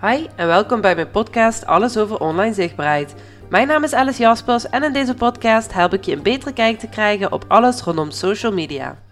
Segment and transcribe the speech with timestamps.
[0.00, 3.14] Hi en welkom bij mijn podcast Alles over online zichtbaarheid.
[3.50, 6.78] Mijn naam is Alice Jaspers en in deze podcast help ik je een betere kijk
[6.78, 9.02] te krijgen op alles rondom social media.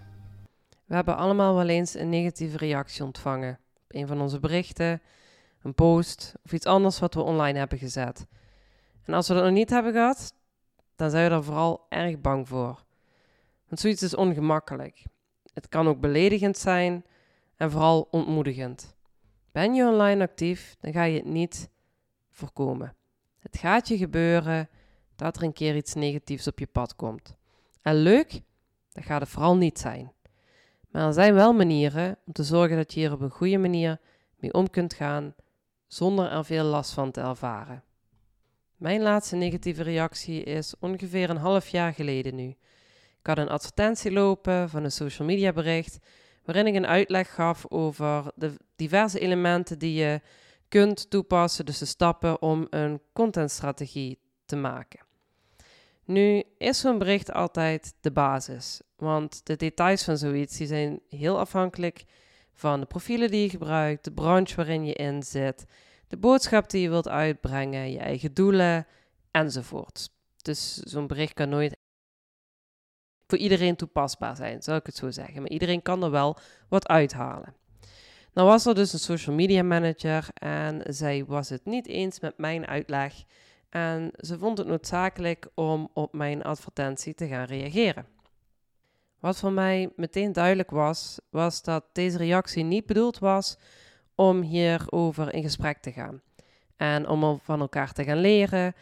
[0.85, 5.01] We hebben allemaal wel eens een negatieve reactie ontvangen op een van onze berichten,
[5.61, 8.27] een post of iets anders wat we online hebben gezet.
[9.05, 10.33] En als we dat nog niet hebben gehad,
[10.95, 12.83] dan zijn we er vooral erg bang voor.
[13.67, 15.03] Want zoiets is ongemakkelijk.
[15.53, 17.05] Het kan ook beledigend zijn
[17.55, 18.96] en vooral ontmoedigend.
[19.57, 21.69] Ben je online actief, dan ga je het niet
[22.31, 22.95] voorkomen.
[23.39, 24.69] Het gaat je gebeuren
[25.15, 27.35] dat er een keer iets negatiefs op je pad komt.
[27.81, 28.41] En leuk,
[28.91, 30.11] dat gaat het vooral niet zijn.
[30.89, 33.99] Maar er zijn wel manieren om te zorgen dat je hier op een goede manier
[34.35, 35.35] mee om kunt gaan
[35.87, 37.83] zonder er veel last van te ervaren.
[38.75, 42.47] Mijn laatste negatieve reactie is ongeveer een half jaar geleden nu.
[43.19, 45.99] Ik had een advertentie lopen van een social media bericht
[46.47, 50.21] waarin ik een uitleg gaf over de diverse elementen die je
[50.67, 54.99] kunt toepassen, dus de stappen om een contentstrategie te maken.
[56.05, 61.39] Nu is zo'n bericht altijd de basis, want de details van zoiets die zijn heel
[61.39, 62.03] afhankelijk
[62.53, 65.65] van de profielen die je gebruikt, de branche waarin je in zit,
[66.07, 68.87] de boodschap die je wilt uitbrengen, je eigen doelen
[69.31, 70.09] enzovoort.
[70.41, 71.77] Dus zo'n bericht kan nooit
[73.27, 75.41] voor iedereen toepasbaar zijn, zou ik het zo zeggen.
[75.41, 76.37] Maar iedereen kan er wel
[76.69, 77.53] wat uithalen.
[78.33, 82.37] Nou was er dus een social media manager en zij was het niet eens met
[82.37, 83.13] mijn uitleg.
[83.69, 88.05] En ze vond het noodzakelijk om op mijn advertentie te gaan reageren.
[89.19, 93.57] Wat voor mij meteen duidelijk was, was dat deze reactie niet bedoeld was
[94.15, 96.21] om hierover in gesprek te gaan.
[96.75, 98.73] En om van elkaar te gaan leren.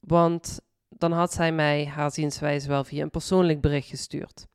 [0.00, 0.60] Want
[1.00, 4.46] dan had zij mij haar zienswijze wel via een persoonlijk bericht gestuurd.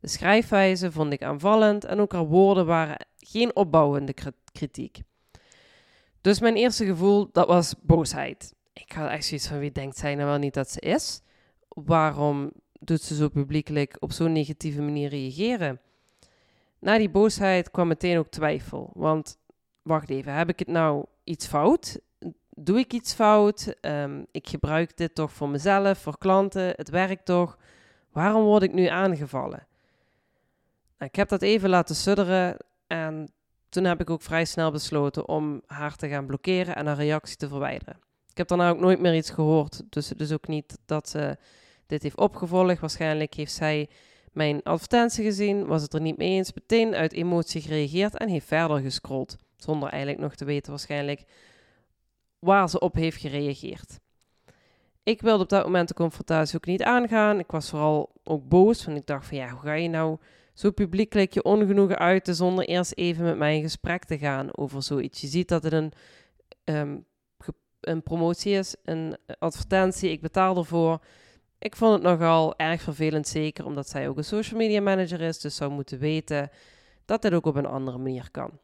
[0.00, 4.14] De schrijfwijze vond ik aanvallend en ook haar woorden waren geen opbouwende
[4.52, 5.00] kritiek.
[6.20, 8.54] Dus mijn eerste gevoel, dat was boosheid.
[8.72, 11.20] Ik had echt zoiets van, wie denkt zij nou wel niet dat ze is?
[11.68, 15.80] Waarom doet ze zo publiekelijk op zo'n negatieve manier reageren?
[16.78, 18.90] Na die boosheid kwam meteen ook twijfel.
[18.94, 19.38] Want,
[19.82, 22.00] wacht even, heb ik het nou iets fout?
[22.58, 23.74] Doe ik iets fout?
[23.80, 27.58] Um, ik gebruik dit toch voor mezelf, voor klanten, het werkt toch?
[28.12, 29.66] Waarom word ik nu aangevallen?
[30.98, 33.32] Nou, ik heb dat even laten sudderen en
[33.68, 37.36] toen heb ik ook vrij snel besloten om haar te gaan blokkeren en haar reactie
[37.36, 37.96] te verwijderen.
[38.30, 41.36] Ik heb daarna ook nooit meer iets gehoord, dus, dus ook niet dat ze
[41.86, 42.80] dit heeft opgevolgd.
[42.80, 43.88] Waarschijnlijk heeft zij
[44.32, 48.46] mijn advertentie gezien, was het er niet mee eens, meteen uit emotie gereageerd en heeft
[48.46, 49.36] verder gescrolld.
[49.56, 51.24] Zonder eigenlijk nog te weten waarschijnlijk
[52.38, 53.98] waar ze op heeft gereageerd.
[55.02, 57.38] Ik wilde op dat moment de confrontatie ook niet aangaan.
[57.38, 60.18] Ik was vooral ook boos, want ik dacht van ja, hoe ga je nou
[60.54, 64.82] zo publiekelijk je ongenoegen uiten zonder eerst even met mij in gesprek te gaan over
[64.82, 65.20] zoiets.
[65.20, 65.92] Je ziet dat het een,
[66.64, 67.06] um,
[67.80, 70.98] een promotie is, een advertentie, ik betaal ervoor.
[71.58, 75.40] Ik vond het nogal erg vervelend, zeker omdat zij ook een social media manager is,
[75.40, 76.50] dus zou moeten weten
[77.04, 78.58] dat dit ook op een andere manier kan.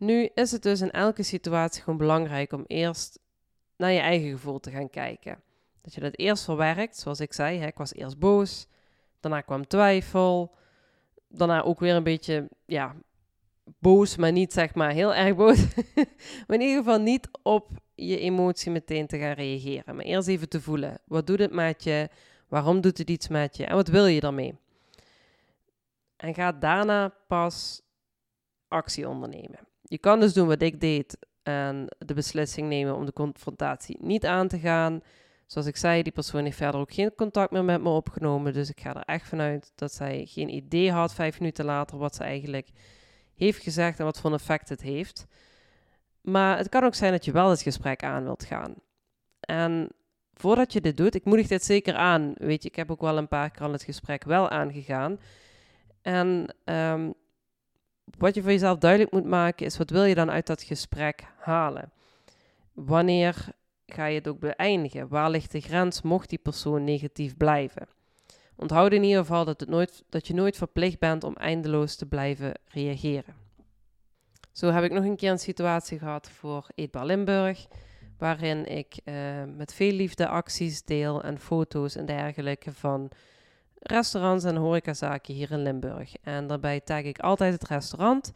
[0.00, 3.18] Nu is het dus in elke situatie gewoon belangrijk om eerst
[3.76, 5.42] naar je eigen gevoel te gaan kijken.
[5.82, 8.66] Dat je dat eerst verwerkt, zoals ik zei, hè, ik was eerst boos,
[9.20, 10.54] daarna kwam twijfel,
[11.28, 12.96] daarna ook weer een beetje, ja,
[13.78, 15.66] boos, maar niet zeg maar heel erg boos.
[16.46, 20.48] maar in ieder geval niet op je emotie meteen te gaan reageren, maar eerst even
[20.48, 21.00] te voelen.
[21.04, 22.08] Wat doet het met je?
[22.48, 23.66] Waarom doet het iets met je?
[23.66, 24.58] En wat wil je daarmee?
[26.16, 27.82] En ga daarna pas
[28.68, 29.68] actie ondernemen.
[29.90, 34.26] Je kan dus doen wat ik deed en de beslissing nemen om de confrontatie niet
[34.26, 35.02] aan te gaan.
[35.46, 38.52] Zoals ik zei, die persoon heeft verder ook geen contact meer met me opgenomen.
[38.52, 42.14] Dus ik ga er echt vanuit dat zij geen idee had vijf minuten later wat
[42.14, 42.68] ze eigenlijk
[43.34, 45.26] heeft gezegd en wat voor effect het heeft.
[46.20, 48.74] Maar het kan ook zijn dat je wel het gesprek aan wilt gaan.
[49.40, 49.88] En
[50.34, 52.32] voordat je dit doet, ik moedig dit zeker aan.
[52.36, 55.20] Weet je, ik heb ook wel een paar keer al het gesprek wel aangegaan.
[56.02, 57.14] En um,
[58.18, 61.24] wat je voor jezelf duidelijk moet maken is, wat wil je dan uit dat gesprek
[61.38, 61.92] halen?
[62.72, 63.46] Wanneer
[63.86, 65.08] ga je het ook beëindigen?
[65.08, 67.88] Waar ligt de grens mocht die persoon negatief blijven?
[68.56, 72.06] Onthoud in ieder geval dat, het nooit, dat je nooit verplicht bent om eindeloos te
[72.06, 73.34] blijven reageren.
[74.52, 77.66] Zo heb ik nog een keer een situatie gehad voor Eetbaar Limburg,
[78.18, 79.14] waarin ik uh,
[79.56, 83.10] met veel liefde acties deel en foto's en dergelijke van
[83.80, 86.14] restaurants en horecazaken hier in Limburg.
[86.22, 88.32] En daarbij tag ik altijd het restaurant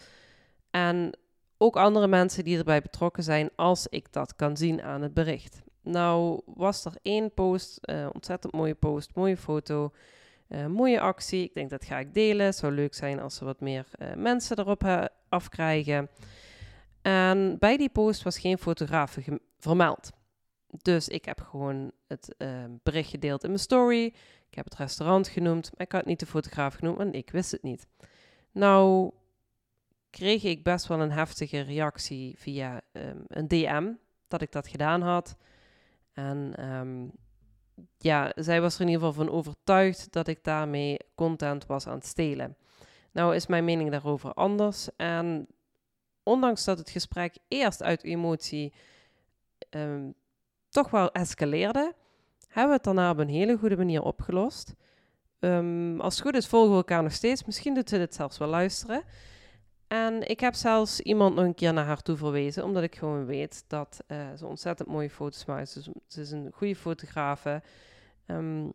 [0.70, 1.18] en
[1.58, 5.62] ook andere mensen die erbij betrokken zijn als ik dat kan zien aan het bericht.
[5.82, 9.92] Nou was er één post, uh, ontzettend mooie post, mooie foto,
[10.48, 11.44] uh, mooie actie.
[11.44, 12.46] Ik denk dat ga ik delen.
[12.46, 15.94] Het zou leuk zijn als er wat meer uh, mensen erop afkrijgen.
[15.94, 16.08] En
[17.02, 19.18] En bij die post was geen fotograaf
[19.58, 20.10] vermeld.
[20.82, 24.04] Dus ik heb gewoon het uh, bericht gedeeld in mijn story.
[24.48, 27.50] Ik heb het restaurant genoemd, maar ik had niet de fotograaf genoemd, want ik wist
[27.50, 27.86] het niet.
[28.52, 29.12] Nou
[30.10, 33.92] kreeg ik best wel een heftige reactie via ehm, een DM
[34.28, 35.36] dat ik dat gedaan had.
[36.12, 37.12] En um,
[37.98, 41.94] ja, zij was er in ieder geval van overtuigd dat ik daarmee content was aan
[41.94, 42.56] het stelen.
[43.12, 44.88] Nou is mijn mening daarover anders.
[44.96, 45.46] En
[46.22, 48.72] ondanks dat het gesprek eerst uit emotie
[50.74, 51.94] toch wel escaleerde,
[52.48, 54.74] hebben we het daarna op een hele goede manier opgelost.
[55.38, 57.44] Um, als het goed is, volgen we elkaar nog steeds.
[57.44, 59.02] Misschien doet ze dit zelfs wel luisteren.
[59.86, 63.26] En ik heb zelfs iemand nog een keer naar haar toe verwezen, omdat ik gewoon
[63.26, 65.68] weet dat uh, ze ontzettend mooie foto's maakt.
[66.06, 67.62] Ze, is een goede fotografe.
[68.26, 68.72] Um,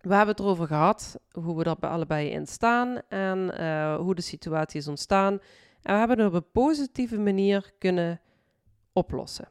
[0.00, 4.22] we hebben het erover gehad, hoe we bij allebei in staan en uh, hoe de
[4.22, 5.32] situatie is ontstaan.
[5.82, 8.20] En we hebben het op een positieve manier kunnen
[8.92, 9.48] oplossen.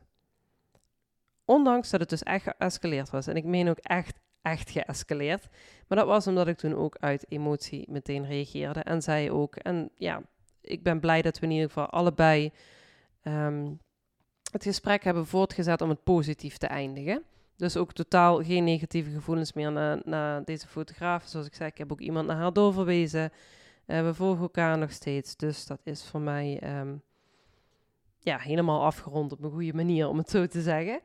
[1.51, 3.27] Ondanks dat het dus echt geëscaleerd was.
[3.27, 5.47] En ik meen ook echt, echt geëscaleerd.
[5.87, 8.79] Maar dat was omdat ik toen ook uit emotie meteen reageerde.
[8.79, 9.55] En zij ook.
[9.55, 10.21] En ja,
[10.61, 12.51] ik ben blij dat we in ieder geval allebei
[13.23, 13.79] um,
[14.51, 17.23] het gesprek hebben voortgezet om het positief te eindigen.
[17.55, 19.71] Dus ook totaal geen negatieve gevoelens meer
[20.05, 21.23] naar deze fotograaf.
[21.25, 23.31] Zoals ik zei, ik heb ook iemand naar haar doorverwezen.
[23.87, 25.35] Uh, we volgen elkaar nog steeds.
[25.35, 27.01] Dus dat is voor mij um,
[28.19, 31.01] ja, helemaal afgerond op een goede manier, om het zo te zeggen.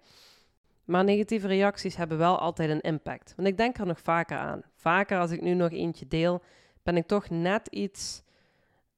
[0.87, 3.33] Maar negatieve reacties hebben wel altijd een impact.
[3.37, 4.63] Want ik denk er nog vaker aan.
[4.75, 6.43] Vaker als ik nu nog eentje deel,
[6.83, 8.23] ben ik toch net iets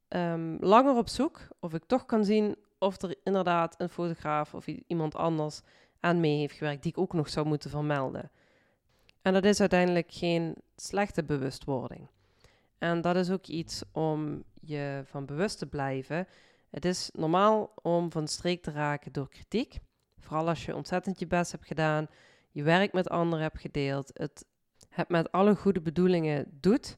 [0.09, 1.41] um, langer op zoek.
[1.61, 5.61] Of ik toch kan zien of er inderdaad een fotograaf of iemand anders
[6.01, 8.31] aan mee heeft gewerkt die ik ook nog zou moeten vermelden.
[9.23, 12.09] En dat is uiteindelijk geen slechte bewustwording.
[12.79, 16.27] En dat is ook iets om je van bewust te blijven.
[16.71, 19.79] Het is normaal om van streek te raken door kritiek.
[20.19, 22.07] Vooral als je ontzettend je best hebt gedaan,
[22.51, 24.45] je werk met anderen hebt gedeeld, het,
[24.89, 26.97] het met alle goede bedoelingen doet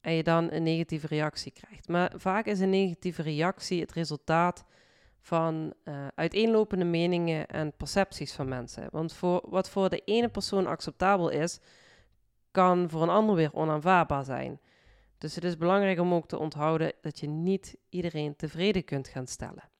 [0.00, 1.88] en je dan een negatieve reactie krijgt.
[1.88, 4.64] Maar vaak is een negatieve reactie het resultaat
[5.20, 8.88] van uh, uiteenlopende meningen en percepties van mensen.
[8.90, 11.60] Want voor, wat voor de ene persoon acceptabel is,
[12.50, 14.60] kan voor een ander weer onaanvaardbaar zijn.
[15.18, 19.26] Dus het is belangrijk om ook te onthouden dat je niet iedereen tevreden kunt gaan
[19.26, 19.72] stellen.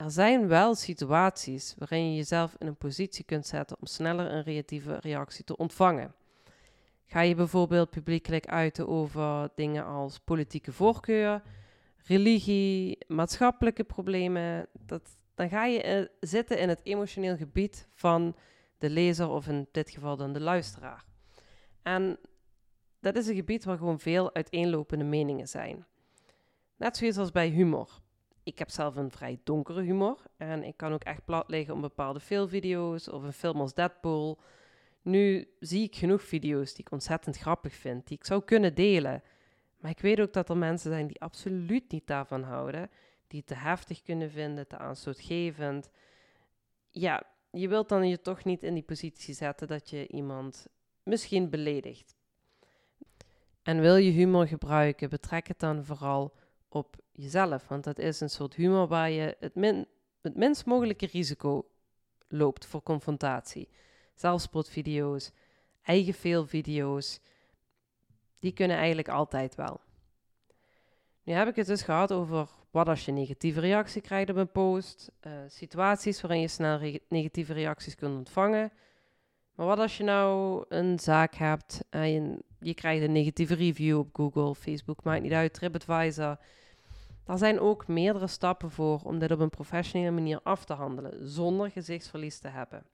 [0.00, 4.42] Er zijn wel situaties waarin je jezelf in een positie kunt zetten om sneller een
[4.42, 6.14] reactieve reactie te ontvangen.
[7.06, 11.42] Ga je bijvoorbeeld publiekelijk uiten over dingen als politieke voorkeur,
[11.96, 15.02] religie, maatschappelijke problemen, dat,
[15.34, 18.36] dan ga je uh, zitten in het emotioneel gebied van
[18.78, 21.04] de lezer of in dit geval dan de luisteraar.
[21.82, 22.18] En
[23.00, 25.86] dat is een gebied waar gewoon veel uiteenlopende meningen zijn.
[26.76, 28.00] Net zoals als bij humor.
[28.50, 31.80] Ik heb zelf een vrij donkere humor en ik kan ook echt plat liggen om
[31.80, 34.40] bepaalde filmvideo's of een film als Deadpool.
[35.02, 39.22] Nu zie ik genoeg video's die ik ontzettend grappig vind, die ik zou kunnen delen.
[39.78, 42.90] Maar ik weet ook dat er mensen zijn die absoluut niet daarvan houden,
[43.26, 45.90] die het te heftig kunnen vinden, te aanstootgevend.
[46.90, 50.66] Ja, je wilt dan je toch niet in die positie zetten dat je iemand
[51.02, 52.14] misschien beledigt.
[53.62, 56.34] En wil je humor gebruiken, betrek het dan vooral
[56.68, 57.68] op jezelf.
[57.68, 59.86] Want dat is een soort humor waar je het, min,
[60.20, 61.70] het minst mogelijke risico
[62.28, 63.68] loopt voor confrontatie.
[64.14, 65.30] Zelfspotvideo's,
[65.82, 66.14] eigen
[68.38, 69.80] die kunnen eigenlijk altijd wel.
[71.22, 74.50] Nu heb ik het dus gehad over wat als je negatieve reactie krijgt op een
[74.50, 78.72] post, uh, situaties waarin je snel negatieve reacties kunt ontvangen.
[79.54, 83.98] Maar wat als je nou een zaak hebt en je, je krijgt een negatieve review
[83.98, 86.38] op Google, Facebook, maakt niet uit, TripAdvisor.
[87.24, 91.28] Daar zijn ook meerdere stappen voor om dit op een professionele manier af te handelen,
[91.28, 92.84] zonder gezichtsverlies te hebben.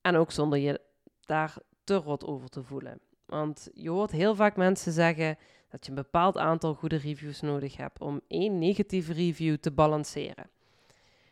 [0.00, 0.80] En ook zonder je
[1.20, 1.54] daar
[1.84, 3.00] te rot over te voelen.
[3.26, 5.38] Want je hoort heel vaak mensen zeggen
[5.70, 10.50] dat je een bepaald aantal goede reviews nodig hebt om één negatieve review te balanceren.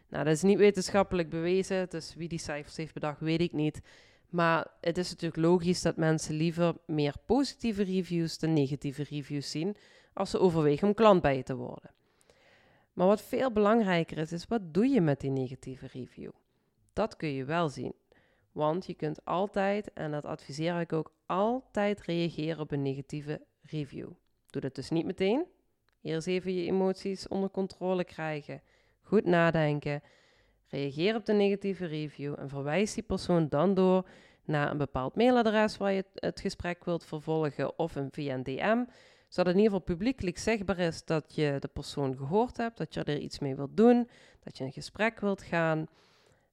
[0.09, 3.81] Nou, dat is niet wetenschappelijk bewezen, dus wie die cijfers heeft bedacht, weet ik niet.
[4.29, 9.77] Maar het is natuurlijk logisch dat mensen liever meer positieve reviews dan negatieve reviews zien
[10.17, 11.91] als ze overwegen om klant bij je te worden.
[12.93, 16.31] Maar wat veel belangrijker is, is wat doe je met die negatieve review?
[16.93, 17.95] Dat kun je wel zien.
[18.53, 24.09] Want je kunt altijd, en dat adviseer ik ook, altijd reageren op een negatieve review.
[24.51, 25.45] Doe dat dus niet meteen.
[26.03, 28.63] Eerst even je emoties onder controle krijgen.
[29.01, 30.03] Goed nadenken.
[30.69, 34.09] Reageer op de negatieve review en verwijs die persoon dan door
[34.45, 38.85] naar een bepaald mailadres waar je het gesprek wilt vervolgen of een via een DM,
[39.37, 43.05] Zodat in ieder geval publiekelijk zichtbaar is dat je de persoon gehoord hebt, dat je
[43.05, 44.09] er iets mee wilt doen,
[44.41, 45.87] dat je in gesprek wilt gaan.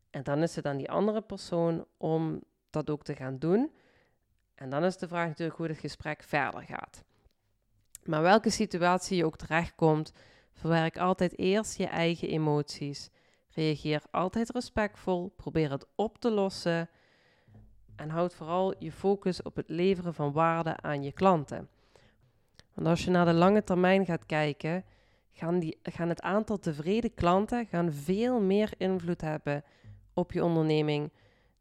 [0.09, 3.71] En dan is het aan die andere persoon om dat ook te gaan doen.
[4.55, 7.03] En dan is de vraag natuurlijk hoe het gesprek verder gaat.
[8.03, 10.13] Maar welke situatie je ook terechtkomt,
[10.53, 13.09] verwerk altijd eerst je eigen emoties.
[13.49, 16.89] Reageer altijd respectvol, probeer het op te lossen
[17.95, 21.69] en houd vooral je focus op het leveren van waarde aan je klanten.
[22.73, 24.83] Want als je naar de lange termijn gaat kijken,
[25.31, 29.63] gaan, die, gaan het aantal tevreden klanten gaan veel meer invloed hebben
[30.13, 31.11] op je onderneming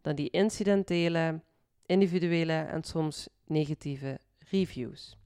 [0.01, 1.41] dan die incidentele,
[1.87, 5.17] individuele en soms negatieve reviews.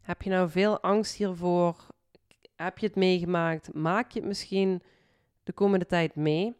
[0.00, 1.86] Heb je nou veel angst hiervoor?
[2.56, 3.74] Heb je het meegemaakt?
[3.74, 4.82] Maak je het misschien
[5.42, 6.56] de komende tijd mee?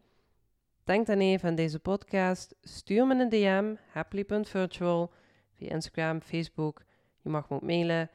[0.85, 2.55] Denk dan even aan deze podcast.
[2.63, 5.13] Stuur me een DM, happily.virtual,
[5.53, 6.83] via Instagram, Facebook.
[7.23, 8.11] Je mag me ook mailen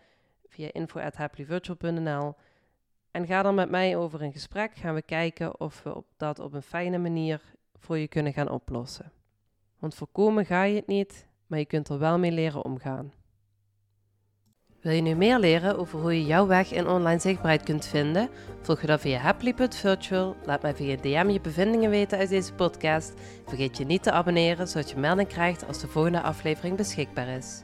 [0.48, 2.36] via info.happyvirtual.nl.
[3.12, 4.76] En ga dan met mij over in gesprek.
[4.76, 7.42] Gaan we kijken of we dat op een fijne manier
[7.80, 9.12] voor je kunnen gaan oplossen.
[9.80, 13.14] Want voorkomen ga je het niet, maar je kunt er wel mee leren omgaan.
[14.82, 18.30] Wil je nu meer leren over hoe je jouw weg in online zichtbaarheid kunt vinden?
[18.62, 20.36] Volg je dan via happily.virtual.
[20.46, 23.14] Laat mij via DM je bevindingen weten uit deze podcast.
[23.46, 27.64] Vergeet je niet te abonneren, zodat je melding krijgt als de volgende aflevering beschikbaar is.